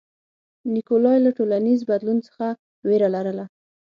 نیکولای 0.73 1.17
له 1.25 1.31
ټولنیز 1.37 1.79
بدلون 1.89 2.17
څخه 2.27 2.45
وېره 2.87 3.09
لرله. 3.15 3.45